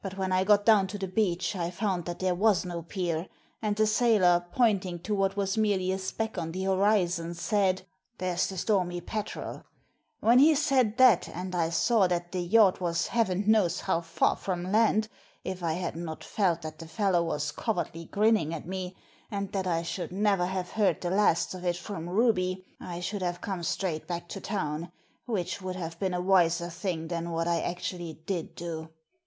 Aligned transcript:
But 0.00 0.16
when 0.16 0.32
I 0.32 0.44
got 0.44 0.64
down 0.64 0.86
to 0.86 0.96
the 0.98 1.06
beach 1.06 1.54
I 1.54 1.68
found 1.70 2.06
that 2.06 2.20
there 2.20 2.34
was 2.34 2.64
no 2.64 2.80
pier, 2.80 3.28
and 3.60 3.76
the 3.76 3.86
sailor, 3.86 4.46
pointing 4.50 4.98
to 5.00 5.14
what 5.14 5.36
was 5.36 5.58
merely 5.58 5.92
a 5.92 5.98
speck 5.98 6.38
on 6.38 6.52
the 6.52 6.62
horizon, 6.64 7.34
said, 7.34 7.82
"There's 8.16 8.46
the 8.46 8.56
Stormy 8.56 9.02
Petreir 9.02 9.64
When 10.20 10.38
he 10.38 10.54
said 10.54 10.96
that, 10.96 11.28
and 11.28 11.54
I 11.54 11.68
saw 11.68 12.06
that 12.06 12.32
the 12.32 12.40
yacht 12.40 12.80
was 12.80 13.08
heaven 13.08 13.44
knows 13.46 13.74
Digitized 13.82 13.86
by 13.86 13.92
VjOOQIC 13.92 13.92
ROBBERY 13.92 13.96
ON 13.96 14.06
THE 14.06 14.06
"STORMY 14.06 14.06
PETREL" 14.14 14.20
253 14.24 14.24
how 14.24 14.28
far 14.30 14.36
from 14.36 14.72
land, 14.72 15.08
if 15.44 15.62
I 15.62 15.72
had 15.74 15.96
not 15.96 16.24
felt 16.24 16.62
that 16.62 16.78
the 16.78 16.88
fellow 16.88 17.22
was 17.22 17.52
covertly 17.52 18.04
grinning 18.06 18.54
at 18.54 18.66
me, 18.66 18.96
and 19.30 19.52
that 19.52 19.66
I 19.66 19.82
should 19.82 20.12
never 20.12 20.46
have 20.46 20.70
heard 20.70 21.02
the 21.02 21.10
last 21.10 21.52
of 21.52 21.62
it 21.66 21.76
from 21.76 22.08
Ruby, 22.08 22.64
I 22.80 23.00
should 23.00 23.20
have 23.20 23.42
come 23.42 23.62
straight 23.62 24.06
back 24.06 24.28
to 24.30 24.40
town, 24.40 24.90
which 25.26 25.60
would 25.60 25.76
have 25.76 25.98
been 25.98 26.14
a 26.14 26.22
wiser 26.22 26.70
thing 26.70 27.08
than 27.08 27.32
what 27.32 27.46
I 27.46 27.60
actually 27.60 28.22
did 28.24 28.54
do. 28.54 28.88